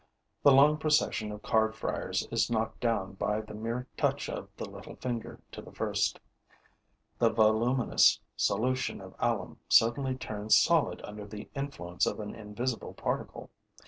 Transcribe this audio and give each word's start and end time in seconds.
The 0.41 0.51
long 0.51 0.77
procession 0.79 1.31
of 1.31 1.43
card 1.43 1.75
friars 1.75 2.27
is 2.31 2.49
knocked 2.49 2.79
down 2.79 3.13
by 3.13 3.41
the 3.41 3.53
mere 3.53 3.87
touch 3.95 4.29
of 4.29 4.49
the 4.57 4.67
little 4.67 4.95
finger 4.95 5.39
to 5.51 5.61
the 5.61 5.71
first; 5.71 6.19
the 7.19 7.29
voluminous 7.29 8.19
solution 8.35 8.99
of 8.99 9.13
alum 9.19 9.59
suddenly 9.69 10.15
turns 10.15 10.55
solid 10.55 11.01
under 11.03 11.27
the 11.27 11.49
influence 11.53 12.07
of 12.07 12.19
an 12.19 12.33
invisible 12.33 12.95
particle. 12.95 13.51